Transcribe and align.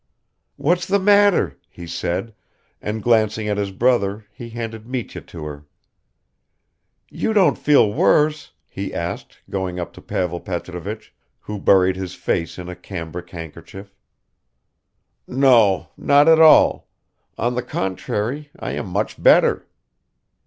"What's 0.55 0.87
the 0.87 0.97
matter?" 0.97 1.59
he 1.69 1.85
said, 1.85 2.33
and 2.81 3.03
glancing 3.03 3.47
at 3.47 3.57
his 3.57 3.69
brother 3.69 4.25
he 4.31 4.49
handed 4.49 4.87
Mitya 4.87 5.21
to 5.21 5.45
her. 5.45 5.65
"You 7.11 7.33
don't 7.33 7.55
feel 7.55 7.93
worse?" 7.93 8.51
he 8.67 8.95
asked, 8.95 9.37
going 9.47 9.79
up 9.79 9.93
to 9.93 10.01
Pavel 10.01 10.39
Petrovich, 10.39 11.13
who 11.41 11.59
buried 11.59 11.97
his 11.97 12.15
face 12.15 12.57
in 12.57 12.67
a 12.67 12.75
cambric 12.75 13.29
handkerchief. 13.29 13.93
"No... 15.27 15.89
not 15.95 16.27
at 16.27 16.39
all... 16.39 16.87
on 17.37 17.53
the 17.53 17.61
contrary, 17.61 18.49
I 18.57 18.71
am 18.71 18.87
much 18.87 19.21
better." 19.21 19.67